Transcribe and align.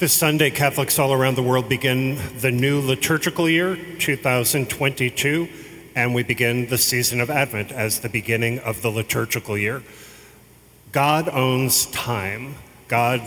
This 0.00 0.14
Sunday, 0.14 0.48
Catholics 0.48 0.98
all 0.98 1.12
around 1.12 1.34
the 1.34 1.42
world 1.42 1.68
begin 1.68 2.18
the 2.38 2.50
new 2.50 2.80
liturgical 2.80 3.50
year, 3.50 3.76
2022, 3.98 5.46
and 5.94 6.14
we 6.14 6.22
begin 6.22 6.68
the 6.68 6.78
season 6.78 7.20
of 7.20 7.28
Advent 7.28 7.70
as 7.70 8.00
the 8.00 8.08
beginning 8.08 8.60
of 8.60 8.80
the 8.80 8.88
liturgical 8.88 9.58
year. 9.58 9.82
God 10.90 11.28
owns 11.28 11.84
time. 11.84 12.54
God 12.88 13.20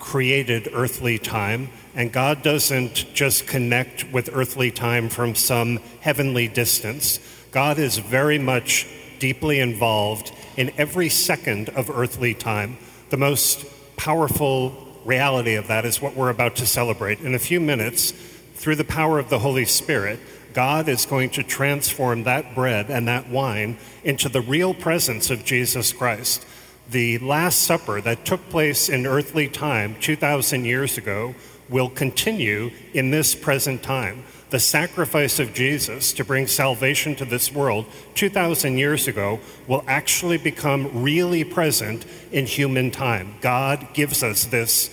created 0.00 0.68
earthly 0.72 1.20
time, 1.20 1.68
and 1.94 2.12
God 2.12 2.42
doesn't 2.42 3.14
just 3.14 3.46
connect 3.46 4.10
with 4.12 4.28
earthly 4.32 4.72
time 4.72 5.08
from 5.10 5.36
some 5.36 5.78
heavenly 6.00 6.48
distance. 6.48 7.20
God 7.52 7.78
is 7.78 7.98
very 7.98 8.40
much 8.40 8.88
deeply 9.20 9.60
involved 9.60 10.32
in 10.56 10.72
every 10.78 11.10
second 11.10 11.68
of 11.68 11.88
earthly 11.88 12.34
time. 12.34 12.76
The 13.10 13.18
most 13.18 13.66
powerful 13.96 14.87
reality 15.08 15.54
of 15.54 15.66
that 15.68 15.86
is 15.86 16.02
what 16.02 16.14
we're 16.14 16.28
about 16.28 16.54
to 16.56 16.66
celebrate. 16.66 17.20
In 17.20 17.34
a 17.34 17.38
few 17.38 17.60
minutes, 17.60 18.12
through 18.54 18.76
the 18.76 18.84
power 18.84 19.18
of 19.18 19.30
the 19.30 19.38
Holy 19.38 19.64
Spirit, 19.64 20.20
God 20.52 20.88
is 20.88 21.06
going 21.06 21.30
to 21.30 21.42
transform 21.42 22.24
that 22.24 22.54
bread 22.54 22.90
and 22.90 23.08
that 23.08 23.28
wine 23.28 23.78
into 24.04 24.28
the 24.28 24.42
real 24.42 24.74
presence 24.74 25.30
of 25.30 25.44
Jesus 25.44 25.92
Christ. 25.92 26.44
The 26.90 27.18
Last 27.18 27.62
Supper 27.62 28.00
that 28.02 28.26
took 28.26 28.48
place 28.50 28.88
in 28.88 29.06
earthly 29.06 29.48
time 29.48 29.96
2,000 30.00 30.66
years 30.66 30.98
ago 30.98 31.34
will 31.70 31.88
continue 31.88 32.70
in 32.92 33.10
this 33.10 33.34
present 33.34 33.82
time 33.82 34.24
the 34.50 34.60
sacrifice 34.60 35.38
of 35.38 35.52
Jesus 35.52 36.12
to 36.14 36.24
bring 36.24 36.46
salvation 36.46 37.14
to 37.16 37.24
this 37.24 37.52
world 37.52 37.86
2,000 38.14 38.78
years 38.78 39.06
ago 39.06 39.40
will 39.66 39.84
actually 39.86 40.38
become 40.38 41.02
really 41.02 41.44
present 41.44 42.06
in 42.32 42.46
human 42.46 42.90
time. 42.90 43.34
God 43.40 43.88
gives 43.92 44.22
us 44.22 44.46
this 44.46 44.90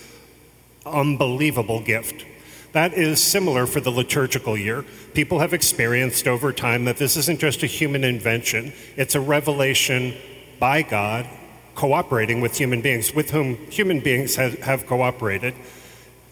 unbelievable 0.85 1.79
gift. 1.79 2.25
That 2.73 2.93
is 2.93 3.21
similar 3.21 3.65
for 3.65 3.79
the 3.79 3.91
liturgical 3.91 4.57
year. 4.57 4.83
People 5.13 5.39
have 5.39 5.53
experienced 5.53 6.27
over 6.27 6.51
time 6.51 6.83
that 6.85 6.97
this 6.97 7.15
isn't 7.15 7.39
just 7.39 7.63
a 7.63 7.67
human 7.67 8.03
invention, 8.03 8.73
it's 8.97 9.15
a 9.15 9.21
revelation 9.21 10.13
by 10.59 10.81
God 10.81 11.27
cooperating 11.75 12.41
with 12.41 12.57
human 12.57 12.81
beings, 12.81 13.13
with 13.13 13.31
whom 13.31 13.55
human 13.69 13.99
beings 13.99 14.35
have, 14.35 14.59
have 14.59 14.85
cooperated. 14.87 15.53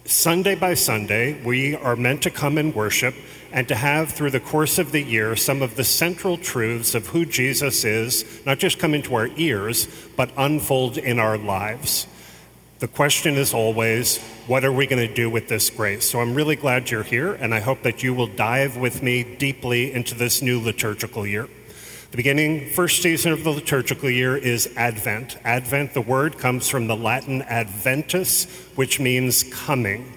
Sunday 0.05 0.55
by 0.55 0.73
Sunday, 0.73 1.41
we 1.43 1.77
are 1.77 1.95
meant 1.95 2.23
to 2.23 2.29
come 2.29 2.57
and 2.57 2.75
worship 2.75 3.15
and 3.53 3.69
to 3.69 3.75
have 3.75 4.11
through 4.11 4.31
the 4.31 4.39
course 4.41 4.77
of 4.77 4.91
the 4.91 5.01
year 5.01 5.33
some 5.37 5.61
of 5.61 5.77
the 5.77 5.83
central 5.85 6.37
truths 6.37 6.93
of 6.93 7.07
who 7.07 7.25
Jesus 7.25 7.85
is, 7.85 8.25
not 8.45 8.59
just 8.59 8.79
come 8.79 8.93
into 8.93 9.15
our 9.15 9.29
ears, 9.37 9.87
but 10.17 10.29
unfold 10.35 10.97
in 10.97 11.19
our 11.19 11.37
lives. 11.37 12.05
The 12.79 12.87
question 12.89 13.35
is 13.35 13.53
always, 13.53 14.17
what 14.45 14.65
are 14.65 14.73
we 14.73 14.87
going 14.87 15.07
to 15.07 15.13
do 15.13 15.29
with 15.29 15.47
this 15.47 15.69
grace? 15.69 16.09
So 16.09 16.19
I'm 16.19 16.35
really 16.35 16.57
glad 16.57 16.91
you're 16.91 17.03
here, 17.03 17.33
and 17.35 17.53
I 17.53 17.61
hope 17.61 17.83
that 17.83 18.03
you 18.03 18.13
will 18.13 18.27
dive 18.27 18.75
with 18.75 19.01
me 19.01 19.23
deeply 19.23 19.93
into 19.93 20.15
this 20.15 20.41
new 20.41 20.59
liturgical 20.59 21.25
year. 21.25 21.47
The 22.14 22.17
beginning, 22.17 22.69
first 22.69 23.02
season 23.02 23.31
of 23.31 23.44
the 23.44 23.50
liturgical 23.50 24.08
year 24.08 24.38
is 24.38 24.72
Advent. 24.78 25.36
Advent, 25.44 25.95
the 25.95 26.02
word 26.02 26.38
comes 26.38 26.69
from 26.69 26.86
the 26.86 26.95
Latin 26.95 27.42
adventus, 27.42 28.45
which 28.75 29.00
means 29.00 29.42
coming. 29.42 30.14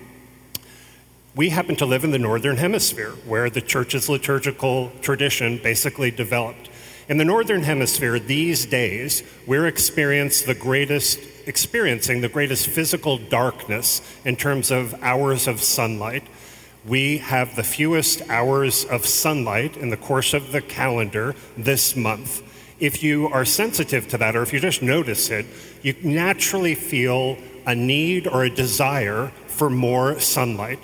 We 1.35 1.49
happen 1.49 1.75
to 1.77 1.87
live 1.87 2.05
in 2.05 2.11
the 2.11 2.19
Northern 2.19 2.59
Hemisphere, 2.59 3.13
where 3.25 3.49
the 3.49 3.63
church's 3.63 4.11
liturgical 4.11 4.93
tradition 5.01 5.57
basically 5.57 6.11
developed. 6.11 6.69
In 7.09 7.17
the 7.17 7.25
Northern 7.25 7.63
Hemisphere 7.63 8.19
these 8.19 8.67
days, 8.67 9.23
we're 9.47 9.67
experiencing 9.67 10.49
the 10.49 10.55
greatest, 10.55 11.19
experiencing 11.47 12.21
the 12.21 12.29
greatest 12.29 12.67
physical 12.67 13.17
darkness 13.17 14.03
in 14.27 14.37
terms 14.37 14.71
of 14.71 15.03
hours 15.03 15.49
of 15.49 15.63
sunlight 15.63 16.25
we 16.87 17.19
have 17.19 17.57
the 17.57 17.65
fewest 17.65 18.23
hours 18.29 18.85
of 18.85 19.07
sunlight 19.07 19.77
in 19.77 19.91
the 19.91 19.97
course 19.97 20.33
of 20.35 20.53
the 20.53 20.61
calendar 20.61 21.35
this 21.57 21.97
month. 21.97 22.43
If 22.79 23.03
you 23.03 23.29
are 23.29 23.45
sensitive 23.45 24.07
to 24.09 24.19
that, 24.19 24.37
or 24.37 24.43
if 24.43 24.53
you 24.53 24.61
just 24.61 24.83
notice 24.83 25.31
it, 25.31 25.47
you 25.83 25.95
naturally 26.03 26.75
feel 26.75 27.39
a 27.67 27.75
need 27.75 28.29
or 28.29 28.45
a 28.45 28.51
desire 28.51 29.33
for 29.47 29.69
more 29.69 30.21
sunlight. 30.21 30.79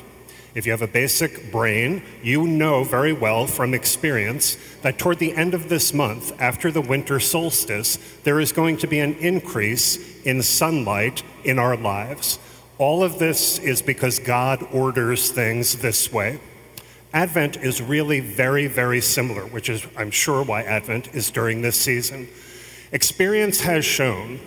If 0.54 0.66
you 0.66 0.72
have 0.72 0.82
a 0.82 0.88
basic 0.88 1.52
brain, 1.52 2.02
you 2.22 2.46
know 2.46 2.84
very 2.84 3.12
well 3.12 3.46
from 3.46 3.72
experience 3.72 4.58
that 4.82 4.98
toward 4.98 5.18
the 5.18 5.34
end 5.34 5.54
of 5.54 5.68
this 5.68 5.94
month, 5.94 6.38
after 6.40 6.70
the 6.70 6.80
winter 6.80 7.20
solstice, 7.20 7.98
there 8.24 8.40
is 8.40 8.52
going 8.52 8.76
to 8.78 8.86
be 8.86 8.98
an 8.98 9.14
increase 9.14 10.22
in 10.22 10.42
sunlight 10.42 11.22
in 11.44 11.58
our 11.58 11.76
lives. 11.76 12.38
All 12.82 13.04
of 13.04 13.20
this 13.20 13.60
is 13.60 13.80
because 13.80 14.18
God 14.18 14.60
orders 14.72 15.30
things 15.30 15.76
this 15.76 16.12
way. 16.12 16.40
Advent 17.14 17.58
is 17.58 17.80
really 17.80 18.18
very, 18.18 18.66
very 18.66 19.00
similar, 19.00 19.42
which 19.42 19.68
is, 19.68 19.86
I'm 19.96 20.10
sure, 20.10 20.42
why 20.42 20.62
Advent 20.64 21.14
is 21.14 21.30
during 21.30 21.62
this 21.62 21.80
season. 21.80 22.26
Experience 22.90 23.60
has 23.60 23.84
shown 23.84 24.40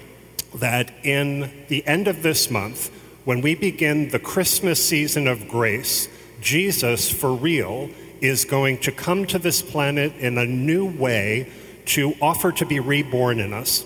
that 0.53 0.91
in 1.01 1.66
the 1.69 1.88
end 1.88 2.09
of 2.09 2.24
this 2.24 2.51
month, 2.51 2.90
when 3.24 3.40
we 3.40 3.56
begin 3.56 4.09
the 4.09 4.19
Christmas 4.19 4.85
season 4.85 5.29
of 5.29 5.47
grace, 5.47 6.09
Jesus, 6.41 7.09
for 7.09 7.34
real, 7.34 7.90
is 8.19 8.44
going 8.44 8.79
to 8.79 8.91
come 8.91 9.25
to 9.28 9.40
this 9.40 9.62
planet 9.62 10.13
in 10.18 10.38
a 10.38 10.45
new 10.45 10.85
way 10.85 11.50
to 11.85 12.13
offer 12.22 12.51
to 12.51 12.66
be 12.66 12.81
reborn 12.81 13.40
in 13.40 13.53
us. 13.53 13.85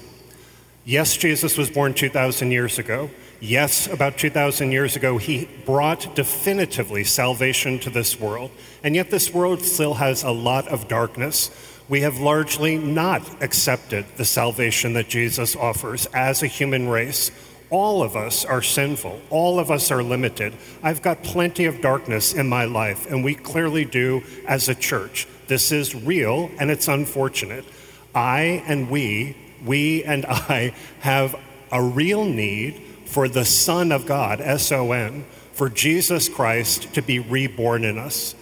Yes, 0.85 1.15
Jesus 1.15 1.55
was 1.55 1.69
born 1.69 1.93
2,000 1.93 2.49
years 2.49 2.79
ago. 2.79 3.11
Yes, 3.41 3.87
about 3.87 4.17
2,000 4.17 4.73
years 4.73 4.97
ago, 4.97 5.17
he 5.17 5.47
brought 5.65 6.13
definitively 6.13 7.05
salvation 7.05 7.79
to 7.79 7.89
this 7.89 8.19
world. 8.19 8.51
And 8.83 8.95
yet, 8.95 9.09
this 9.11 9.33
world 9.33 9.61
still 9.61 9.93
has 9.93 10.23
a 10.23 10.31
lot 10.31 10.67
of 10.67 10.89
darkness. 10.89 11.49
We 11.87 12.01
have 12.01 12.19
largely 12.19 12.77
not 12.77 13.41
accepted 13.41 14.05
the 14.17 14.25
salvation 14.25 14.93
that 14.93 15.07
Jesus 15.07 15.55
offers 15.55 16.05
as 16.07 16.43
a 16.43 16.47
human 16.47 16.89
race. 16.89 17.31
All 17.69 18.03
of 18.03 18.17
us 18.17 18.43
are 18.43 18.61
sinful. 18.61 19.21
All 19.29 19.57
of 19.57 19.71
us 19.71 19.89
are 19.89 20.03
limited. 20.03 20.53
I've 20.83 21.01
got 21.01 21.23
plenty 21.23 21.65
of 21.65 21.81
darkness 21.81 22.33
in 22.33 22.49
my 22.49 22.65
life, 22.65 23.09
and 23.09 23.23
we 23.23 23.35
clearly 23.35 23.85
do 23.85 24.21
as 24.47 24.67
a 24.67 24.75
church. 24.75 25.27
This 25.47 25.71
is 25.71 25.95
real 25.95 26.51
and 26.59 26.69
it's 26.69 26.87
unfortunate. 26.87 27.65
I 28.13 28.63
and 28.67 28.89
we, 28.89 29.37
we 29.65 30.03
and 30.03 30.25
I, 30.29 30.73
have 30.99 31.35
a 31.71 31.81
real 31.81 32.25
need 32.25 32.88
for 33.09 33.27
the 33.27 33.43
Son 33.43 33.91
of 33.91 34.05
God, 34.05 34.39
S 34.39 34.71
O 34.71 34.91
N, 34.91 35.25
for 35.51 35.67
Jesus 35.67 36.29
Christ 36.29 36.93
to 36.93 37.01
be 37.01 37.17
reborn 37.17 37.83
in 37.83 37.97
us. 37.97 38.35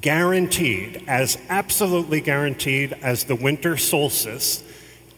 Guaranteed, 0.00 1.02
as 1.08 1.36
absolutely 1.48 2.20
guaranteed 2.20 2.92
as 3.02 3.24
the 3.24 3.34
winter 3.34 3.76
solstice 3.76 4.62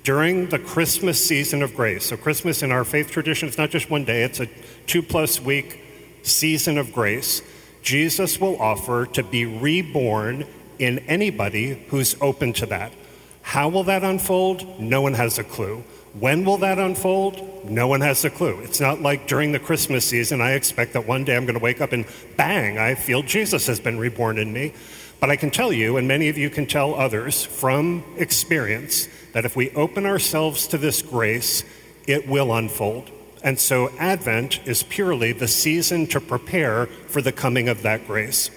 during 0.02 0.48
the 0.48 0.58
Christmas 0.58 1.24
season 1.24 1.62
of 1.62 1.74
grace. 1.74 2.06
So, 2.06 2.16
Christmas 2.16 2.62
in 2.62 2.72
our 2.72 2.84
faith 2.84 3.10
tradition, 3.10 3.48
it's 3.48 3.58
not 3.58 3.70
just 3.70 3.90
one 3.90 4.04
day, 4.04 4.22
it's 4.22 4.40
a 4.40 4.48
two 4.86 5.02
plus 5.02 5.40
week 5.40 5.82
season 6.22 6.78
of 6.78 6.92
grace. 6.92 7.42
Jesus 7.82 8.40
will 8.40 8.60
offer 8.60 9.04
to 9.06 9.22
be 9.22 9.44
reborn 9.44 10.46
in 10.78 11.00
anybody 11.00 11.84
who's 11.88 12.16
open 12.22 12.54
to 12.54 12.66
that. 12.66 12.92
How 13.42 13.68
will 13.68 13.84
that 13.84 14.02
unfold? 14.02 14.80
No 14.80 15.02
one 15.02 15.14
has 15.14 15.38
a 15.38 15.44
clue. 15.44 15.84
When 16.19 16.47
will 16.47 16.56
that 16.59 16.78
unfold? 16.78 17.69
No 17.69 17.88
one 17.88 18.00
has 18.00 18.25
a 18.25 18.31
clue. 18.31 18.60
It's 18.60 18.81
not 18.81 19.03
like 19.03 19.27
during 19.27 19.53
the 19.53 19.59
Christmas 19.59 20.06
season, 20.06 20.41
I 20.41 20.53
expect 20.53 20.94
that 20.94 21.06
one 21.06 21.25
day 21.25 21.37
I'm 21.37 21.44
going 21.44 21.59
to 21.59 21.62
wake 21.62 21.82
up 21.82 21.93
and 21.93 22.06
bang, 22.37 22.78
I 22.78 22.94
feel 22.94 23.22
Jesus 23.22 23.66
has 23.66 23.81
been 23.81 23.99
reborn 23.99 24.38
in 24.38 24.50
me. 24.50 24.72
But 25.21 25.28
I 25.28 25.37
can 25.37 25.50
tell 25.50 25.72
you, 25.72 25.99
and 25.99 26.09
many 26.09 26.28
of 26.28 26.38
you 26.38 26.49
can 26.49 26.66
tell 26.66 26.94
others 26.94 27.44
from 27.44 28.03
experience, 28.16 29.09
that 29.32 29.44
if 29.44 29.56
we 29.56 29.71
open 29.71 30.06
ourselves 30.06 30.66
to 30.69 30.78
this 30.78 31.03
grace, 31.03 31.65
it 32.06 32.26
will 32.26 32.55
unfold. 32.55 33.10
And 33.43 33.59
so 33.59 33.91
Advent 33.99 34.66
is 34.66 34.82
purely 34.82 35.32
the 35.32 35.49
season 35.49 36.06
to 36.09 36.21
prepare 36.21 36.87
for 36.87 37.21
the 37.21 37.32
coming 37.32 37.69
of 37.69 37.82
that 37.82 38.06
grace. 38.06 38.50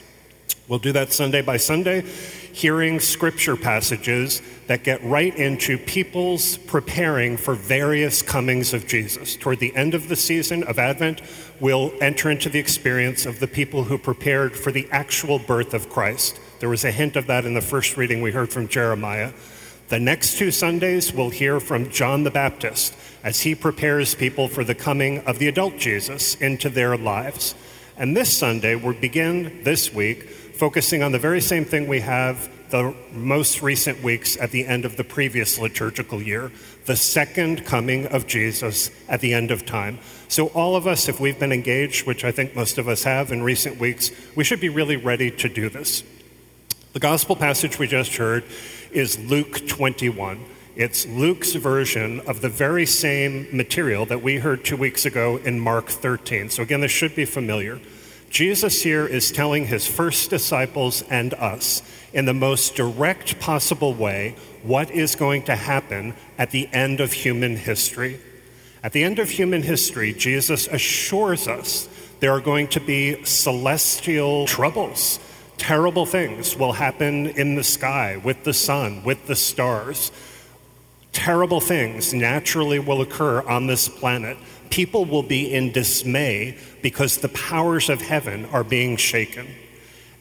We'll 0.69 0.79
do 0.79 0.91
that 0.93 1.11
Sunday 1.11 1.41
by 1.41 1.57
Sunday 1.57 2.05
hearing 2.53 2.99
scripture 2.99 3.55
passages 3.55 4.41
that 4.67 4.83
get 4.83 5.03
right 5.03 5.35
into 5.35 5.77
people's 5.77 6.57
preparing 6.57 7.37
for 7.37 7.55
various 7.55 8.21
comings 8.21 8.73
of 8.73 8.87
Jesus. 8.87 9.35
Toward 9.35 9.59
the 9.59 9.75
end 9.75 9.93
of 9.93 10.09
the 10.09 10.15
season 10.15 10.63
of 10.63 10.77
Advent, 10.77 11.21
we'll 11.59 11.91
enter 12.01 12.29
into 12.29 12.49
the 12.49 12.59
experience 12.59 13.25
of 13.25 13.39
the 13.39 13.47
people 13.47 13.83
who 13.85 13.97
prepared 13.97 14.55
for 14.55 14.71
the 14.71 14.87
actual 14.91 15.39
birth 15.39 15.73
of 15.73 15.89
Christ. 15.89 16.39
There 16.59 16.69
was 16.69 16.85
a 16.85 16.91
hint 16.91 17.15
of 17.15 17.27
that 17.27 17.45
in 17.45 17.53
the 17.53 17.61
first 17.61 17.97
reading 17.97 18.21
we 18.21 18.31
heard 18.31 18.51
from 18.51 18.67
Jeremiah. 18.67 19.31
The 19.87 19.99
next 19.99 20.37
two 20.37 20.51
Sundays, 20.51 21.11
we'll 21.11 21.31
hear 21.31 21.59
from 21.59 21.89
John 21.89 22.23
the 22.23 22.29
Baptist 22.29 22.93
as 23.23 23.41
he 23.41 23.55
prepares 23.55 24.13
people 24.13 24.47
for 24.47 24.63
the 24.63 24.75
coming 24.75 25.19
of 25.21 25.39
the 25.39 25.47
adult 25.47 25.77
Jesus 25.77 26.35
into 26.35 26.69
their 26.69 26.95
lives. 26.95 27.55
And 27.97 28.15
this 28.15 28.31
Sunday, 28.31 28.75
we'll 28.75 28.93
begin 28.93 29.63
this 29.63 29.91
week 29.91 30.29
focusing 30.59 31.01
on 31.01 31.13
the 31.13 31.19
very 31.19 31.39
same 31.39 31.63
thing 31.63 31.87
we 31.87 32.01
have 32.01 32.49
the 32.69 32.93
most 33.13 33.61
recent 33.61 34.03
weeks 34.03 34.35
at 34.35 34.51
the 34.51 34.67
end 34.67 34.83
of 34.83 34.97
the 34.97 35.05
previous 35.05 35.57
liturgical 35.57 36.21
year, 36.21 36.51
the 36.85 36.97
second 36.97 37.65
coming 37.65 38.05
of 38.07 38.27
Jesus 38.27 38.91
at 39.07 39.21
the 39.21 39.33
end 39.33 39.51
of 39.51 39.65
time. 39.65 39.97
So, 40.27 40.47
all 40.47 40.75
of 40.75 40.85
us, 40.85 41.07
if 41.07 41.17
we've 41.17 41.39
been 41.39 41.53
engaged, 41.53 42.05
which 42.05 42.25
I 42.25 42.31
think 42.33 42.57
most 42.57 42.77
of 42.77 42.89
us 42.89 43.03
have 43.03 43.31
in 43.31 43.41
recent 43.41 43.79
weeks, 43.79 44.11
we 44.35 44.43
should 44.43 44.59
be 44.59 44.67
really 44.67 44.97
ready 44.97 45.31
to 45.31 45.47
do 45.47 45.69
this. 45.69 46.03
The 46.91 46.99
gospel 46.99 47.37
passage 47.37 47.79
we 47.79 47.87
just 47.87 48.17
heard 48.17 48.43
is 48.91 49.17
Luke 49.17 49.65
21. 49.65 50.43
It's 50.75 51.07
Luke's 51.07 51.53
version 51.53 52.19
of 52.27 52.41
the 52.41 52.49
very 52.49 52.85
same 52.85 53.47
material 53.55 54.05
that 54.07 54.21
we 54.21 54.39
heard 54.39 54.65
two 54.65 54.75
weeks 54.75 55.05
ago 55.05 55.37
in 55.37 55.57
Mark 55.57 55.87
13. 55.87 56.49
So, 56.49 56.63
again, 56.63 56.81
this 56.81 56.91
should 56.91 57.15
be 57.15 57.23
familiar. 57.23 57.79
Jesus 58.29 58.83
here 58.83 59.07
is 59.07 59.31
telling 59.31 59.65
his 59.65 59.87
first 59.87 60.29
disciples 60.29 61.01
and 61.09 61.33
us 61.33 61.81
in 62.13 62.25
the 62.25 62.33
most 62.33 62.75
direct 62.75 63.39
possible 63.39 63.93
way 63.93 64.35
what 64.63 64.91
is 64.91 65.15
going 65.15 65.43
to 65.43 65.55
happen 65.55 66.13
at 66.37 66.51
the 66.51 66.69
end 66.71 66.99
of 66.99 67.11
human 67.11 67.55
history. 67.55 68.19
At 68.83 68.93
the 68.93 69.03
end 69.03 69.19
of 69.19 69.29
human 69.29 69.63
history, 69.63 70.13
Jesus 70.13 70.67
assures 70.67 71.47
us 71.47 71.89
there 72.19 72.31
are 72.31 72.41
going 72.41 72.67
to 72.69 72.79
be 72.79 73.23
celestial 73.23 74.45
troubles. 74.45 75.19
Terrible 75.57 76.05
things 76.05 76.55
will 76.55 76.73
happen 76.73 77.27
in 77.27 77.55
the 77.55 77.63
sky, 77.63 78.17
with 78.17 78.43
the 78.43 78.53
sun, 78.53 79.03
with 79.03 79.27
the 79.27 79.35
stars. 79.35 80.11
Terrible 81.11 81.59
things 81.59 82.13
naturally 82.13 82.79
will 82.79 83.01
occur 83.01 83.41
on 83.41 83.67
this 83.67 83.89
planet 83.89 84.37
people 84.69 85.05
will 85.05 85.23
be 85.23 85.53
in 85.53 85.71
dismay 85.71 86.57
because 86.81 87.17
the 87.17 87.29
powers 87.29 87.89
of 87.89 88.01
heaven 88.01 88.45
are 88.45 88.63
being 88.63 88.97
shaken. 88.97 89.47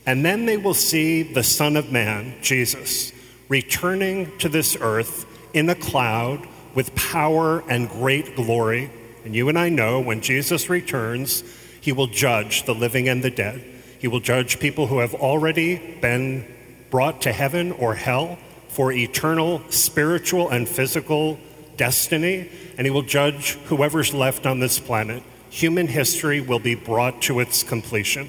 And 0.07 0.25
then 0.25 0.47
they 0.47 0.57
will 0.57 0.75
see 0.75 1.23
the 1.23 1.43
Son 1.43 1.77
of 1.77 1.93
Man, 1.93 2.35
Jesus, 2.41 3.13
returning 3.49 4.37
to 4.39 4.49
this 4.49 4.77
earth 4.81 5.27
in 5.53 5.69
a 5.69 5.75
cloud 5.75 6.47
with 6.75 6.95
power 6.95 7.63
and 7.69 7.89
great 7.89 8.37
glory. 8.37 8.91
And 9.25 9.35
you 9.35 9.49
and 9.49 9.59
I 9.59 9.69
know 9.69 10.01
when 10.01 10.21
Jesus 10.21 10.71
returns, 10.71 11.43
he 11.81 11.93
will 11.93 12.07
judge 12.07 12.65
the 12.65 12.75
living 12.75 13.09
and 13.09 13.23
the 13.23 13.31
dead. 13.31 13.65
He 13.99 14.09
will 14.09 14.21
judge 14.21 14.61
people 14.61 14.87
who 14.87 14.99
have 14.99 15.15
already 15.15 15.99
been 16.01 16.47
brought 16.91 17.23
to 17.23 17.33
heaven 17.33 17.73
or 17.73 17.95
hell 17.95 18.39
for 18.69 18.93
eternal 18.93 19.63
spiritual 19.71 20.49
and 20.49 20.69
physical 20.69 21.39
destiny, 21.79 22.51
and 22.77 22.87
he 22.87 22.91
will 22.91 23.03
judge 23.03 23.53
whoever's 23.65 24.13
left 24.13 24.45
on 24.45 24.61
this 24.61 24.79
planet. 24.79 25.23
Human 25.49 25.87
history 25.87 26.43
will 26.43 26.59
be 26.59 26.75
brought 26.75 27.23
to 27.23 27.41
its 27.41 27.63
completion. 27.63 28.29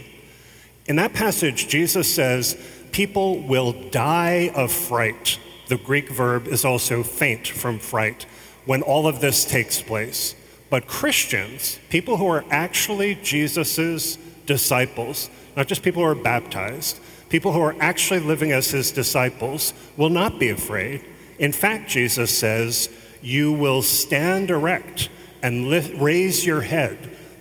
In 0.86 0.96
that 0.96 1.14
passage, 1.14 1.68
Jesus 1.68 2.14
says, 2.14 2.58
People 2.94 3.42
will 3.42 3.74
die 3.74 4.52
of 4.56 4.72
fright. 4.72 5.38
The 5.68 5.78
Greek 5.78 6.10
verb 6.10 6.48
is 6.48 6.66
also 6.66 7.04
faint 7.04 7.48
from 7.48 7.78
fright 7.78 8.26
when 8.66 8.82
all 8.82 9.06
of 9.06 9.20
this 9.20 9.46
takes 9.46 9.82
place. 9.82 10.34
But 10.70 10.88
Christians, 10.88 11.80
people 11.90 12.18
who 12.18 12.28
are 12.28 12.46
actually 12.50 13.16
Jesus's 13.16 14.18
disciples, 14.46 15.30
not 15.56 15.68
just 15.68 15.84
people 15.84 16.04
who 16.04 16.10
are 16.10 16.16
baptized, 16.16 17.00
people 17.30 17.52
who 17.52 17.62
are 17.62 17.76
actually 17.80 18.20
living 18.20 18.52
as 18.52 18.72
his 18.72 18.92
disciples, 18.92 19.74
will 19.98 20.10
not 20.10 20.40
be 20.40 20.50
afraid. 20.50 21.06
In 21.38 21.52
fact, 21.52 21.90
Jesus 21.90 22.36
says, 22.36 22.90
you 23.22 23.52
will 23.52 23.82
stand 23.82 24.50
erect 24.50 25.10
and 25.42 25.68
lift, 25.68 26.00
raise 26.00 26.46
your 26.46 26.62
head 26.62 26.98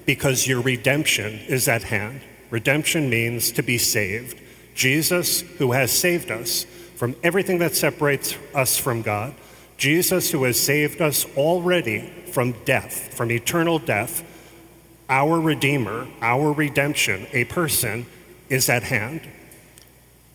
because 0.06 0.46
your 0.46 0.60
redemption 0.60 1.40
is 1.48 1.68
at 1.68 1.82
hand. 1.82 2.20
Redemption 2.50 3.10
means 3.10 3.52
to 3.52 3.62
be 3.62 3.78
saved. 3.78 4.40
Jesus, 4.74 5.40
who 5.40 5.72
has 5.72 5.92
saved 5.92 6.30
us 6.30 6.64
from 6.96 7.14
everything 7.22 7.58
that 7.58 7.74
separates 7.74 8.36
us 8.54 8.76
from 8.78 9.02
God, 9.02 9.34
Jesus, 9.76 10.30
who 10.30 10.44
has 10.44 10.60
saved 10.60 11.00
us 11.00 11.24
already 11.36 12.10
from 12.32 12.52
death, 12.64 13.14
from 13.14 13.30
eternal 13.30 13.78
death, 13.78 14.24
our 15.08 15.40
Redeemer, 15.40 16.08
our 16.20 16.52
redemption, 16.52 17.26
a 17.32 17.44
person, 17.44 18.06
is 18.48 18.68
at 18.68 18.82
hand. 18.82 19.20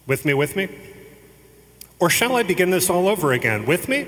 With 0.08 0.26
me, 0.26 0.34
with 0.34 0.56
me? 0.56 0.70
Or 2.00 2.10
shall 2.10 2.36
I 2.36 2.44
begin 2.44 2.70
this 2.70 2.90
all 2.90 3.08
over 3.08 3.32
again? 3.32 3.66
With 3.66 3.88
me? 3.88 4.08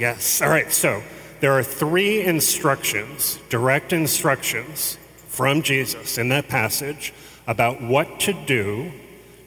Yes. 0.00 0.40
All 0.40 0.48
right, 0.48 0.72
so 0.72 1.02
there 1.40 1.52
are 1.52 1.62
three 1.62 2.22
instructions, 2.22 3.38
direct 3.50 3.92
instructions 3.92 4.96
from 5.28 5.60
Jesus 5.60 6.16
in 6.16 6.30
that 6.30 6.48
passage 6.48 7.12
about 7.46 7.82
what 7.82 8.18
to 8.20 8.32
do 8.32 8.92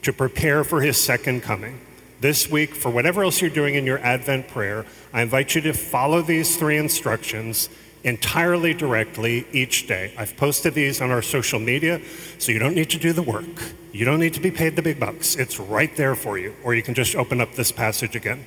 to 0.02 0.12
prepare 0.12 0.62
for 0.62 0.80
his 0.80 0.96
second 0.96 1.42
coming. 1.42 1.80
This 2.20 2.48
week, 2.48 2.72
for 2.72 2.88
whatever 2.88 3.24
else 3.24 3.40
you're 3.40 3.50
doing 3.50 3.74
in 3.74 3.84
your 3.84 3.98
Advent 3.98 4.46
prayer, 4.46 4.86
I 5.12 5.22
invite 5.22 5.56
you 5.56 5.60
to 5.62 5.72
follow 5.72 6.22
these 6.22 6.56
three 6.56 6.76
instructions 6.76 7.68
entirely 8.04 8.74
directly 8.74 9.48
each 9.50 9.88
day. 9.88 10.14
I've 10.16 10.36
posted 10.36 10.74
these 10.74 11.00
on 11.00 11.10
our 11.10 11.22
social 11.22 11.58
media, 11.58 12.00
so 12.38 12.52
you 12.52 12.60
don't 12.60 12.76
need 12.76 12.90
to 12.90 12.98
do 13.00 13.12
the 13.12 13.22
work. 13.22 13.74
You 13.90 14.04
don't 14.04 14.20
need 14.20 14.34
to 14.34 14.40
be 14.40 14.52
paid 14.52 14.76
the 14.76 14.82
big 14.82 15.00
bucks. 15.00 15.34
It's 15.34 15.58
right 15.58 15.94
there 15.96 16.14
for 16.14 16.38
you, 16.38 16.54
or 16.62 16.76
you 16.76 16.82
can 16.84 16.94
just 16.94 17.16
open 17.16 17.40
up 17.40 17.54
this 17.54 17.72
passage 17.72 18.14
again. 18.14 18.46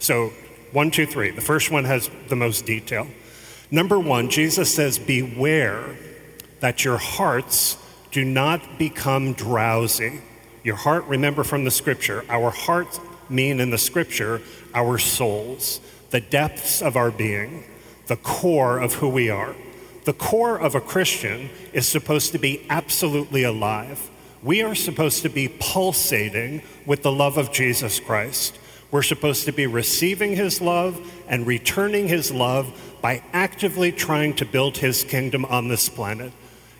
So 0.00 0.32
one, 0.74 0.90
two, 0.90 1.06
three. 1.06 1.30
The 1.30 1.40
first 1.40 1.70
one 1.70 1.84
has 1.84 2.10
the 2.28 2.34
most 2.34 2.66
detail. 2.66 3.06
Number 3.70 3.98
one, 3.98 4.28
Jesus 4.28 4.74
says, 4.74 4.98
Beware 4.98 5.96
that 6.58 6.84
your 6.84 6.98
hearts 6.98 7.78
do 8.10 8.24
not 8.24 8.76
become 8.76 9.34
drowsy. 9.34 10.20
Your 10.64 10.74
heart, 10.74 11.04
remember 11.04 11.44
from 11.44 11.64
the 11.64 11.70
scripture, 11.70 12.24
our 12.28 12.50
hearts 12.50 12.98
mean 13.28 13.60
in 13.60 13.70
the 13.70 13.78
scripture 13.78 14.42
our 14.74 14.98
souls, 14.98 15.80
the 16.10 16.20
depths 16.20 16.82
of 16.82 16.96
our 16.96 17.12
being, 17.12 17.62
the 18.08 18.16
core 18.16 18.80
of 18.80 18.94
who 18.94 19.08
we 19.08 19.30
are. 19.30 19.54
The 20.06 20.12
core 20.12 20.58
of 20.58 20.74
a 20.74 20.80
Christian 20.80 21.50
is 21.72 21.86
supposed 21.86 22.32
to 22.32 22.38
be 22.38 22.66
absolutely 22.68 23.44
alive. 23.44 24.10
We 24.42 24.62
are 24.62 24.74
supposed 24.74 25.22
to 25.22 25.28
be 25.28 25.48
pulsating 25.48 26.62
with 26.84 27.02
the 27.04 27.12
love 27.12 27.38
of 27.38 27.52
Jesus 27.52 28.00
Christ. 28.00 28.58
We're 28.94 29.02
supposed 29.02 29.46
to 29.46 29.52
be 29.52 29.66
receiving 29.66 30.36
his 30.36 30.60
love 30.60 31.00
and 31.26 31.48
returning 31.48 32.06
his 32.06 32.30
love 32.30 32.80
by 33.02 33.24
actively 33.32 33.90
trying 33.90 34.34
to 34.34 34.44
build 34.44 34.78
his 34.78 35.02
kingdom 35.02 35.44
on 35.46 35.66
this 35.66 35.88
planet. 35.88 36.32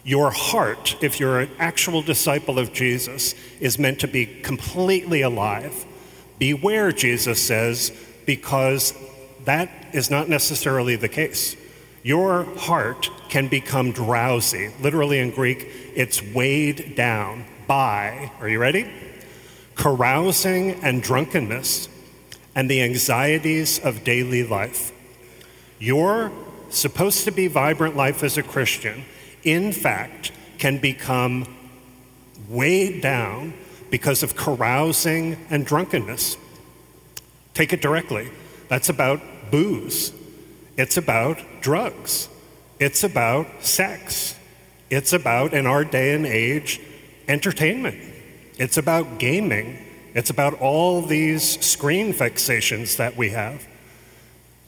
Your 0.05 0.31
heart, 0.31 0.97
if 1.03 1.19
you're 1.19 1.41
an 1.41 1.51
actual 1.59 2.03
disciple 2.03 2.57
of 2.57 2.73
Jesus, 2.73 3.35
is 3.59 3.81
meant 3.81 3.99
to 3.99 4.07
be 4.07 4.27
completely 4.27 5.23
alive. 5.23 5.85
Beware, 6.39 6.93
Jesus 6.93 7.45
says, 7.45 7.91
because 8.27 8.95
that 9.45 9.69
is 9.93 10.09
not 10.09 10.29
necessarily 10.29 10.95
the 10.95 11.09
case. 11.09 11.57
Your 12.05 12.45
heart 12.59 13.11
can 13.29 13.49
become 13.49 13.91
drowsy. 13.91 14.71
Literally 14.81 15.19
in 15.19 15.33
Greek, 15.33 15.67
it's 15.97 16.23
weighed 16.23 16.95
down 16.95 17.45
by, 17.67 18.31
are 18.39 18.49
you 18.49 18.61
ready? 18.61 18.89
Carousing 19.75 20.75
and 20.85 21.03
drunkenness 21.03 21.89
and 22.55 22.71
the 22.71 22.83
anxieties 22.83 23.79
of 23.79 24.05
daily 24.05 24.45
life. 24.45 24.93
Your 25.79 26.33
supposed 26.71 27.25
to 27.25 27.31
be 27.31 27.47
vibrant 27.47 27.97
life 27.97 28.23
as 28.23 28.37
a 28.37 28.43
Christian, 28.43 29.05
in 29.43 29.73
fact, 29.73 30.33
can 30.59 30.79
become 30.79 31.47
weighed 32.49 33.01
down 33.01 33.55
because 33.91 34.23
of 34.23 34.37
carousing 34.37 35.37
and 35.51 35.65
drunkenness. 35.65 36.37
Take 37.55 37.73
it 37.73 37.81
directly. 37.81 38.31
That's 38.69 38.89
about 38.89 39.21
booze. 39.51 40.13
It's 40.77 40.97
about 40.97 41.39
drugs. 41.61 42.29
It's 42.81 43.05
about 43.05 43.63
sex. 43.63 44.37
It's 44.91 45.13
about, 45.13 45.55
in 45.55 45.67
our 45.67 45.85
day 45.85 46.15
and 46.15 46.27
age, 46.27 46.81
entertainment. 47.29 48.01
It's 48.59 48.77
about 48.77 49.19
gaming. 49.19 49.84
It's 50.15 50.31
about 50.31 50.55
all 50.61 51.03
these 51.03 51.61
screen 51.65 52.15
fixations 52.15 52.97
that 52.99 53.17
we 53.17 53.31
have. 53.31 53.67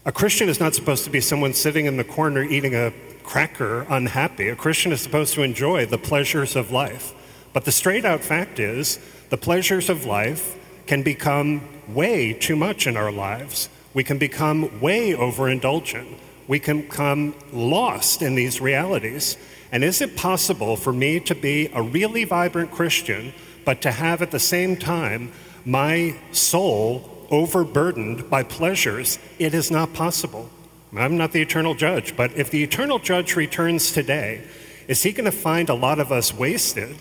A 0.04 0.10
Christian 0.10 0.48
is 0.48 0.58
not 0.58 0.74
supposed 0.74 1.04
to 1.04 1.10
be 1.10 1.20
someone 1.20 1.54
sitting 1.54 1.86
in 1.86 1.96
the 1.96 2.04
corner 2.04 2.42
eating 2.42 2.74
a 2.74 2.92
cracker 3.22 3.86
unhappy. 3.88 4.48
A 4.48 4.56
Christian 4.56 4.90
is 4.90 5.00
supposed 5.00 5.34
to 5.34 5.42
enjoy 5.42 5.86
the 5.86 5.98
pleasures 5.98 6.56
of 6.56 6.72
life. 6.72 7.14
But 7.52 7.64
the 7.64 7.72
straight 7.72 8.04
out 8.04 8.22
fact 8.22 8.58
is, 8.58 8.98
the 9.30 9.36
pleasures 9.36 9.88
of 9.88 10.04
life 10.04 10.56
can 10.86 11.02
become 11.02 11.62
way 11.88 12.32
too 12.32 12.56
much 12.56 12.88
in 12.88 12.96
our 12.96 13.12
lives. 13.12 13.68
We 13.94 14.02
can 14.02 14.18
become 14.18 14.80
way 14.80 15.12
overindulgent. 15.12 16.18
We 16.48 16.58
can 16.58 16.82
become 16.82 17.34
lost 17.52 18.20
in 18.20 18.34
these 18.34 18.60
realities. 18.60 19.36
And 19.70 19.84
is 19.84 20.00
it 20.00 20.16
possible 20.16 20.76
for 20.76 20.92
me 20.92 21.20
to 21.20 21.34
be 21.34 21.68
a 21.72 21.82
really 21.82 22.24
vibrant 22.24 22.72
Christian 22.72 23.32
but 23.66 23.82
to 23.82 23.90
have 23.90 24.22
at 24.22 24.30
the 24.30 24.38
same 24.38 24.76
time 24.76 25.32
my 25.66 26.16
soul 26.30 27.26
overburdened 27.30 28.30
by 28.30 28.44
pleasures, 28.44 29.18
it 29.38 29.52
is 29.52 29.70
not 29.70 29.92
possible. 29.92 30.48
I'm 30.96 31.16
not 31.18 31.32
the 31.32 31.42
eternal 31.42 31.74
judge, 31.74 32.16
but 32.16 32.32
if 32.38 32.48
the 32.48 32.62
eternal 32.62 33.00
judge 33.00 33.34
returns 33.34 33.90
today, 33.90 34.46
is 34.86 35.02
he 35.02 35.12
going 35.12 35.24
to 35.24 35.36
find 35.36 35.68
a 35.68 35.74
lot 35.74 35.98
of 35.98 36.12
us 36.12 36.32
wasted? 36.32 36.96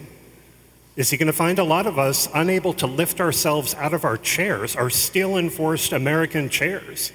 Is 0.96 1.12
he 1.12 1.18
going 1.18 1.28
to 1.28 1.34
find 1.34 1.60
a 1.60 1.64
lot 1.64 1.86
of 1.86 2.00
us 2.00 2.28
unable 2.34 2.74
to 2.74 2.88
lift 2.88 3.22
ourselves 3.22 3.76
out 3.76 3.94
of 3.94 4.04
our 4.04 4.18
chairs, 4.18 4.76
our 4.76 4.90
steel 4.90 5.38
enforced 5.38 5.94
American 5.94 6.50
chairs? 6.50 7.12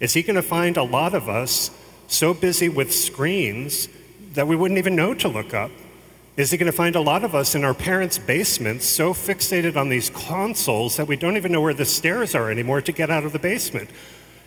Is 0.00 0.14
he 0.14 0.22
going 0.22 0.36
to 0.36 0.42
find 0.42 0.78
a 0.78 0.82
lot 0.82 1.12
of 1.12 1.28
us 1.28 1.70
so 2.08 2.32
busy 2.32 2.70
with 2.70 2.94
screens 2.94 3.88
that 4.32 4.48
we 4.48 4.56
wouldn't 4.56 4.78
even 4.78 4.96
know 4.96 5.12
to 5.14 5.28
look 5.28 5.52
up? 5.52 5.70
Is 6.36 6.50
he 6.50 6.58
going 6.58 6.70
to 6.70 6.76
find 6.76 6.96
a 6.96 7.00
lot 7.00 7.24
of 7.24 7.34
us 7.34 7.54
in 7.54 7.64
our 7.64 7.72
parents' 7.72 8.18
basements 8.18 8.84
so 8.84 9.14
fixated 9.14 9.74
on 9.74 9.88
these 9.88 10.10
consoles 10.10 10.96
that 10.96 11.08
we 11.08 11.16
don't 11.16 11.38
even 11.38 11.50
know 11.50 11.62
where 11.62 11.72
the 11.72 11.86
stairs 11.86 12.34
are 12.34 12.50
anymore 12.50 12.82
to 12.82 12.92
get 12.92 13.10
out 13.10 13.24
of 13.24 13.32
the 13.32 13.38
basement? 13.38 13.88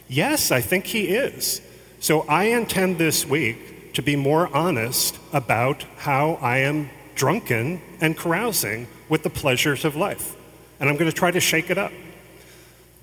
Yes, 0.07 0.51
I 0.51 0.61
think 0.61 0.85
he 0.85 1.07
is. 1.07 1.61
So 1.99 2.21
I 2.21 2.45
intend 2.45 2.99
this 2.99 3.25
week 3.25 3.93
to 3.93 4.03
be 4.03 4.15
more 4.15 4.55
honest 4.55 5.17
about 5.33 5.83
how 5.97 6.33
I 6.41 6.59
am 6.59 6.91
drunken 7.15 7.81
and 7.99 8.15
carousing 8.15 8.87
with 9.09 9.23
the 9.23 9.31
pleasures 9.31 9.83
of 9.83 9.95
life. 9.95 10.35
And 10.79 10.89
I'm 10.89 10.95
going 10.95 11.09
to 11.09 11.17
try 11.17 11.31
to 11.31 11.39
shake 11.39 11.71
it 11.71 11.79
up. 11.79 11.91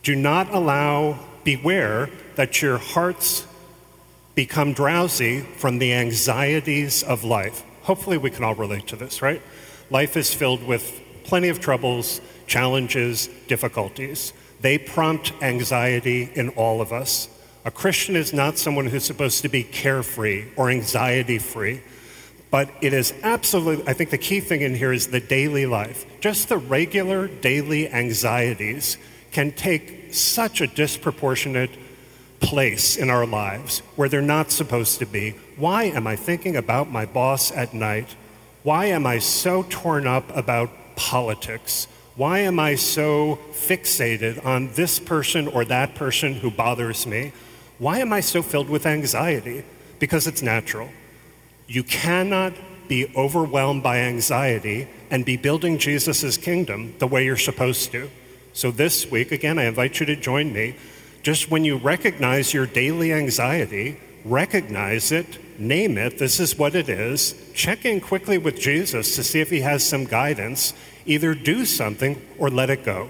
Do 0.05 0.14
not 0.14 0.55
allow, 0.55 1.19
beware 1.43 2.09
that 2.37 2.62
your 2.62 2.78
hearts 2.78 3.47
become 4.37 4.73
drowsy 4.75 5.40
from 5.40 5.78
the 5.78 5.93
anxieties 5.93 7.02
of 7.02 7.25
life. 7.25 7.64
Hopefully, 7.87 8.19
we 8.19 8.31
can 8.31 8.43
all 8.43 8.57
relate 8.57 8.88
to 8.88 8.97
this, 8.97 9.23
right? 9.23 9.40
Life 9.90 10.16
is 10.16 10.35
filled 10.35 10.64
with 10.64 11.00
plenty 11.23 11.49
of 11.49 11.61
troubles, 11.61 12.21
challenges, 12.49 13.28
difficulties. 13.47 14.33
They 14.61 14.76
prompt 14.76 15.33
anxiety 15.40 16.28
in 16.35 16.49
all 16.50 16.81
of 16.81 16.93
us. 16.93 17.28
A 17.64 17.71
Christian 17.71 18.16
is 18.16 18.33
not 18.33 18.59
someone 18.59 18.87
who's 18.87 19.05
supposed 19.05 19.43
to 19.43 19.49
be 19.49 19.62
carefree 19.62 20.47
or 20.57 20.69
anxiety 20.69 21.38
free. 21.38 21.81
But 22.50 22.71
it 22.81 22.93
is 22.93 23.14
absolutely, 23.23 23.87
I 23.88 23.93
think 23.93 24.11
the 24.11 24.19
key 24.19 24.40
thing 24.40 24.62
in 24.62 24.75
here 24.75 24.93
is 24.93 25.07
the 25.07 25.21
daily 25.21 25.66
life. 25.66 26.07
Just 26.21 26.49
the 26.49 26.59
regular 26.59 27.28
daily 27.28 27.88
anxieties 27.88 28.99
can 29.31 29.52
take 29.52 30.12
such 30.12 30.61
a 30.61 30.66
disproportionate 30.66 31.71
place 32.40 32.97
in 32.97 33.11
our 33.11 33.26
lives 33.26 33.81
where 33.97 34.09
they're 34.09 34.23
not 34.23 34.50
supposed 34.50 34.99
to 34.99 35.07
be. 35.07 35.31
Why 35.57 35.85
am 35.85 36.07
I 36.07 36.16
thinking 36.16 36.57
about 36.57 36.90
my 36.90 37.07
boss 37.07 37.50
at 37.50 37.75
night? 37.75 38.14
Why 38.62 38.87
am 38.87 39.07
I 39.07 39.19
so 39.19 39.64
torn 39.69 40.07
up 40.07 40.35
about 40.37 40.71
politics? 40.97 41.87
Why 42.16 42.40
am 42.40 42.59
I 42.59 42.75
so 42.75 43.38
fixated 43.52 44.45
on 44.45 44.73
this 44.73 44.99
person 44.99 45.49
or 45.49 45.64
that 45.66 45.95
person 45.95 46.35
who 46.35 46.50
bothers 46.50 47.07
me? 47.07 47.33
Why 47.78 47.99
am 47.99 48.12
I 48.12 48.21
so 48.21 48.43
filled 48.43 48.71
with 48.71 48.87
anxiety? 48.87 49.64
Because 49.99 50.26
it's 50.26 50.43
natural. 50.43 50.88
You 51.66 51.83
cannot 51.83 52.55
be 52.88 53.12
overwhelmed 53.16 53.83
by 53.83 53.99
anxiety 53.99 54.88
and 55.11 55.25
be 55.25 55.37
building 55.37 55.78
Jesus' 55.78 56.37
kingdom 56.37 56.95
the 56.99 57.07
way 57.07 57.25
you're 57.25 57.37
supposed 57.37 57.93
to. 57.93 58.11
So, 58.52 58.71
this 58.71 59.11
week, 59.11 59.33
again, 59.33 59.59
I 59.59 59.64
invite 59.64 60.00
you 60.00 60.07
to 60.07 60.16
join 60.16 60.52
me. 60.52 60.76
Just 61.23 61.50
when 61.50 61.64
you 61.64 61.76
recognize 61.76 62.54
your 62.54 62.66
daily 62.66 63.12
anxiety, 63.12 63.99
recognize 64.25 65.12
it, 65.12 65.38
name 65.58 65.99
it, 65.99 66.18
this 66.18 66.40
is 66.40 66.58
what 66.58 66.75
it 66.75 66.88
is, 66.88 67.35
check 67.54 67.85
in 67.85 68.00
quickly 68.00 68.38
with 68.38 68.58
Jesus 68.58 69.16
to 69.16 69.25
see 69.25 69.40
if 69.40 69.50
he 69.50 69.61
has 69.61 69.85
some 69.85 70.04
guidance. 70.04 70.75
Either 71.04 71.35
do 71.35 71.64
something 71.64 72.20
or 72.38 72.50
let 72.50 72.70
it 72.70 72.85
go. 72.85 73.08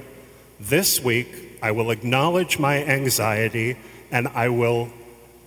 This 0.61 1.03
week, 1.03 1.59
I 1.63 1.71
will 1.71 1.91
acknowledge 1.91 2.59
my 2.59 2.85
anxiety 2.85 3.77
and 4.11 4.29
I 4.29 4.49
will 4.51 4.91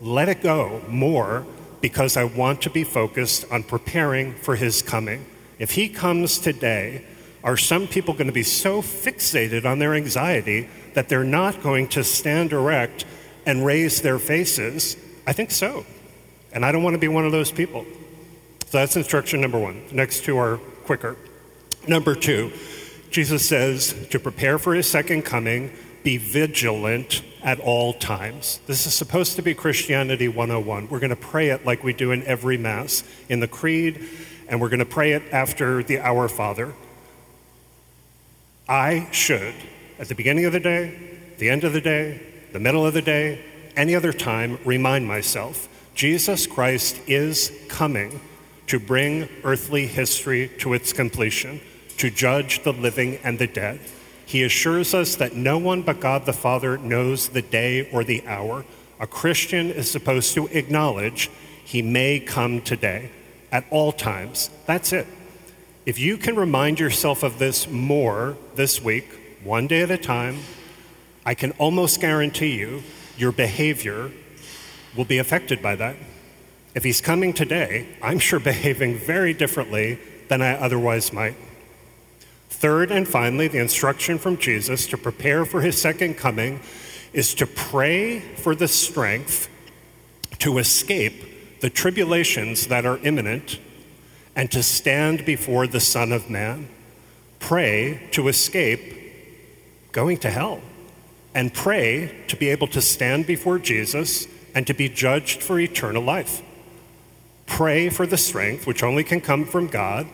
let 0.02 0.30
it 0.30 0.42
go 0.42 0.82
more 0.88 1.46
because 1.82 2.18
I 2.18 2.24
want 2.26 2.62
to 2.64 2.70
be 2.70 2.84
focused 2.84 3.46
on 3.52 3.64
preparing 3.64 4.34
for 4.34 4.56
his 4.56 4.82
coming. 4.82 5.26
If 5.60 5.72
he 5.72 5.90
comes 5.90 6.40
today, 6.40 7.06
are 7.44 7.58
some 7.58 7.88
people 7.88 8.14
going 8.14 8.28
to 8.28 8.34
be 8.34 8.44
so 8.44 8.82
fixated 8.82 9.66
on 9.66 9.80
their 9.80 9.96
anxiety 9.96 10.68
that 10.94 11.10
they're 11.10 11.24
not 11.24 11.62
going 11.62 11.88
to 11.90 12.04
stand 12.04 12.54
erect 12.54 13.06
and 13.46 13.66
raise 13.66 14.02
their 14.02 14.20
faces? 14.20 14.98
I 15.26 15.34
think 15.34 15.52
so. 15.52 15.86
And 16.52 16.66
I 16.66 16.72
don't 16.72 16.84
want 16.84 16.96
to 16.96 17.00
be 17.00 17.08
one 17.08 17.26
of 17.26 17.32
those 17.32 17.52
people. 17.52 17.86
So 18.68 18.78
that's 18.78 18.96
instruction 18.96 19.42
number 19.42 19.60
one. 19.60 19.88
The 19.90 19.96
next 19.96 20.24
two 20.24 20.38
are 20.38 20.58
quicker. 20.86 21.18
Number 21.88 22.16
two, 22.16 22.52
Jesus 23.10 23.48
says 23.48 24.08
to 24.10 24.20
prepare 24.20 24.60
for 24.60 24.76
his 24.76 24.90
second 24.90 25.24
coming, 25.24 25.72
be 26.04 26.18
vigilant 26.18 27.24
at 27.44 27.60
all 27.60 27.94
times. 27.94 28.60
This 28.68 28.86
is 28.86 28.94
supposed 28.94 29.36
to 29.38 29.42
be 29.42 29.54
Christianity 29.54 30.28
101. 30.28 30.90
We're 30.90 31.00
going 31.00 31.10
to 31.10 31.16
pray 31.16 31.50
it 31.50 31.66
like 31.66 31.84
we 31.84 31.94
do 31.94 32.12
in 32.12 32.24
every 32.24 32.58
Mass, 32.58 33.04
in 33.28 33.40
the 33.40 33.48
Creed, 33.48 34.08
and 34.48 34.62
we're 34.62 34.70
going 34.70 34.80
to 34.80 34.86
pray 34.86 35.14
it 35.14 35.24
after 35.32 35.84
the 35.84 36.00
Our 36.00 36.28
Father. 36.28 36.74
I 38.68 39.08
should, 39.12 39.56
at 40.00 40.08
the 40.08 40.16
beginning 40.16 40.46
of 40.46 40.54
the 40.54 40.60
day, 40.62 40.98
the 41.38 41.50
end 41.50 41.66
of 41.66 41.74
the 41.74 41.82
day, 41.82 42.22
the 42.54 42.60
middle 42.60 42.86
of 42.86 42.94
the 42.94 43.02
day, 43.02 43.44
any 43.76 43.94
other 43.96 44.14
time, 44.14 44.58
remind 44.64 45.06
myself 45.06 45.68
Jesus 45.94 46.48
Christ 46.48 47.00
is 47.06 47.52
coming 47.68 48.22
to 48.68 48.80
bring 48.80 49.28
earthly 49.44 49.88
history 49.88 50.50
to 50.60 50.74
its 50.74 50.94
completion, 50.94 51.60
to 51.98 52.10
judge 52.10 52.64
the 52.64 52.72
living 52.72 53.20
and 53.26 53.38
the 53.38 53.48
dead. 53.48 53.82
He 54.26 54.44
assures 54.44 54.94
us 54.94 55.16
that 55.16 55.36
no 55.36 55.58
one 55.58 55.82
but 55.82 56.00
God 56.00 56.26
the 56.26 56.34
Father 56.34 56.78
knows 56.78 57.30
the 57.30 57.42
day 57.42 57.90
or 57.92 58.06
the 58.06 58.26
hour. 58.26 58.64
A 59.02 59.08
Christian 59.08 59.70
is 59.70 59.92
supposed 59.92 60.34
to 60.36 60.48
acknowledge 60.48 61.30
he 61.66 61.82
may 61.82 62.20
come 62.20 62.62
today 62.62 63.12
at 63.52 63.66
all 63.70 63.92
times. 63.92 64.50
That's 64.66 64.94
it. 64.94 65.08
If 65.86 66.00
you 66.00 66.18
can 66.18 66.36
remind 66.36 66.80
yourself 66.80 67.24
of 67.24 67.40
this 67.40 67.68
more 67.68 68.38
this 68.56 68.82
week, 68.82 69.19
one 69.44 69.68
day 69.68 69.82
at 69.82 69.92
a 69.92 69.98
time, 69.98 70.40
I 71.26 71.34
can 71.34 71.52
almost 71.54 72.02
guarantee 72.02 72.58
you 72.58 72.84
your 73.18 73.32
behavior 73.32 74.12
will 74.96 75.06
be 75.06 75.18
affected 75.18 75.62
by 75.62 75.76
that. 75.76 75.96
If 76.76 76.84
he's 76.84 77.02
coming 77.02 77.34
today, 77.34 77.88
I'm 78.02 78.20
sure 78.20 78.40
behaving 78.40 78.98
very 78.98 79.34
differently 79.34 80.00
than 80.28 80.42
I 80.42 80.54
otherwise 80.54 81.14
might. 81.14 81.36
Third 82.50 82.92
and 82.92 83.08
finally, 83.08 83.48
the 83.48 83.60
instruction 83.60 84.18
from 84.18 84.38
Jesus 84.38 84.88
to 84.88 84.98
prepare 84.98 85.46
for 85.46 85.62
his 85.62 85.80
second 85.80 86.16
coming 86.16 86.60
is 87.14 87.34
to 87.36 87.48
pray 87.48 88.20
for 88.20 88.56
the 88.56 88.68
strength 88.68 89.50
to 90.40 90.58
escape 90.58 91.60
the 91.62 91.70
tribulations 91.70 92.68
that 92.68 92.86
are 92.86 92.98
imminent 93.00 93.60
and 94.36 94.52
to 94.52 94.64
stand 94.64 95.26
before 95.26 95.68
the 95.68 95.80
Son 95.80 96.12
of 96.12 96.30
Man. 96.30 96.70
Pray 97.40 98.10
to 98.12 98.28
escape 98.28 98.99
going 99.92 100.18
to 100.20 100.30
hell 100.30 100.62
and 101.34 101.54
pray 101.54 102.24
to 102.28 102.36
be 102.36 102.50
able 102.50 102.68
to 102.68 102.82
stand 102.82 103.26
before 103.26 103.60
Jesus 103.60 104.28
and 104.56 104.66
to 104.68 104.74
be 104.74 104.90
judged 104.90 105.42
for 105.42 105.60
eternal 105.60 106.04
life. 106.04 106.42
Pray 107.46 107.90
for 107.90 108.06
the 108.06 108.18
strength, 108.18 108.68
which 108.68 108.84
only 108.84 109.04
can 109.04 109.22
come 109.22 109.46
from 109.46 109.68
God, 109.68 110.08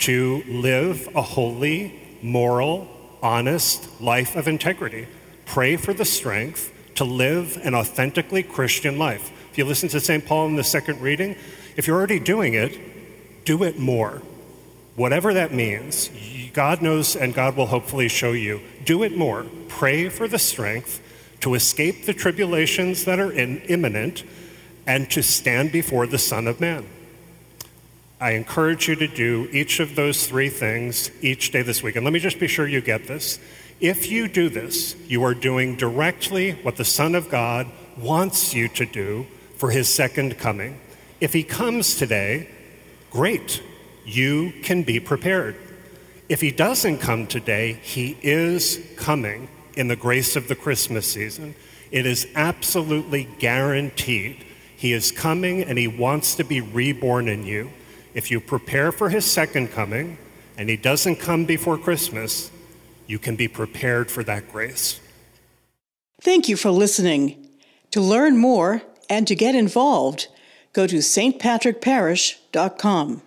to 0.00 0.42
live 0.46 1.08
a 1.14 1.22
holy, 1.22 1.98
moral, 2.22 2.88
honest 3.22 4.00
life 4.00 4.36
of 4.36 4.48
integrity. 4.48 5.06
Pray 5.44 5.76
for 5.76 5.92
the 5.92 6.04
strength 6.04 6.72
to 6.94 7.04
live 7.04 7.58
an 7.62 7.74
authentically 7.74 8.42
Christian 8.42 8.98
life. 8.98 9.32
If 9.50 9.58
you 9.58 9.64
listen 9.64 9.88
to 9.90 10.00
St. 10.00 10.24
Paul 10.24 10.46
in 10.46 10.56
the 10.56 10.64
second 10.64 11.00
reading, 11.00 11.36
if 11.76 11.86
you're 11.86 11.96
already 11.96 12.20
doing 12.20 12.54
it, 12.54 12.78
do 13.44 13.62
it 13.62 13.78
more. 13.78 14.22
Whatever 14.96 15.34
that 15.34 15.54
means, 15.54 16.10
God 16.58 16.82
knows 16.82 17.14
and 17.14 17.32
God 17.32 17.54
will 17.54 17.68
hopefully 17.68 18.08
show 18.08 18.32
you. 18.32 18.60
Do 18.84 19.04
it 19.04 19.16
more. 19.16 19.46
Pray 19.68 20.08
for 20.08 20.26
the 20.26 20.40
strength 20.40 21.00
to 21.38 21.54
escape 21.54 22.04
the 22.04 22.12
tribulations 22.12 23.04
that 23.04 23.20
are 23.20 23.30
in, 23.30 23.58
imminent 23.68 24.24
and 24.84 25.08
to 25.12 25.22
stand 25.22 25.70
before 25.70 26.08
the 26.08 26.18
Son 26.18 26.48
of 26.48 26.60
Man. 26.60 26.84
I 28.20 28.32
encourage 28.32 28.88
you 28.88 28.96
to 28.96 29.06
do 29.06 29.48
each 29.52 29.78
of 29.78 29.94
those 29.94 30.26
three 30.26 30.48
things 30.48 31.12
each 31.22 31.52
day 31.52 31.62
this 31.62 31.80
week. 31.80 31.94
And 31.94 32.04
let 32.04 32.12
me 32.12 32.18
just 32.18 32.40
be 32.40 32.48
sure 32.48 32.66
you 32.66 32.80
get 32.80 33.06
this. 33.06 33.38
If 33.78 34.10
you 34.10 34.26
do 34.26 34.48
this, 34.48 34.96
you 35.06 35.22
are 35.22 35.34
doing 35.34 35.76
directly 35.76 36.54
what 36.64 36.74
the 36.74 36.84
Son 36.84 37.14
of 37.14 37.30
God 37.30 37.68
wants 37.96 38.52
you 38.52 38.66
to 38.70 38.84
do 38.84 39.28
for 39.58 39.70
his 39.70 39.94
second 39.94 40.38
coming. 40.38 40.80
If 41.20 41.34
he 41.34 41.44
comes 41.44 41.94
today, 41.94 42.50
great, 43.12 43.62
you 44.04 44.52
can 44.64 44.82
be 44.82 44.98
prepared. 44.98 45.54
If 46.28 46.42
he 46.42 46.50
doesn't 46.50 46.98
come 46.98 47.26
today, 47.26 47.78
he 47.82 48.18
is 48.22 48.86
coming 48.96 49.48
in 49.74 49.88
the 49.88 49.96
grace 49.96 50.36
of 50.36 50.48
the 50.48 50.54
Christmas 50.54 51.10
season. 51.10 51.54
It 51.90 52.04
is 52.04 52.28
absolutely 52.34 53.26
guaranteed. 53.38 54.44
He 54.76 54.92
is 54.92 55.10
coming 55.10 55.62
and 55.62 55.78
he 55.78 55.88
wants 55.88 56.34
to 56.34 56.44
be 56.44 56.60
reborn 56.60 57.28
in 57.28 57.44
you. 57.44 57.70
If 58.12 58.30
you 58.30 58.40
prepare 58.40 58.92
for 58.92 59.08
his 59.08 59.24
second 59.24 59.68
coming 59.68 60.18
and 60.58 60.68
he 60.68 60.76
doesn't 60.76 61.16
come 61.16 61.46
before 61.46 61.78
Christmas, 61.78 62.50
you 63.06 63.18
can 63.18 63.36
be 63.36 63.48
prepared 63.48 64.10
for 64.10 64.22
that 64.24 64.52
grace. 64.52 65.00
Thank 66.20 66.46
you 66.48 66.56
for 66.56 66.70
listening. 66.70 67.46
To 67.92 68.02
learn 68.02 68.36
more 68.36 68.82
and 69.08 69.26
to 69.28 69.34
get 69.34 69.54
involved, 69.54 70.28
go 70.74 70.86
to 70.86 70.96
stpatrickparish.com. 70.96 73.22